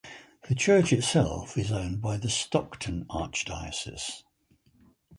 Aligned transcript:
The 0.49 0.55
church 0.55 0.91
itself 0.91 1.55
is 1.59 1.71
owned 1.71 2.01
by 2.01 2.17
the 2.17 2.27
Stockton 2.27 3.05
archdiocese. 3.07 4.23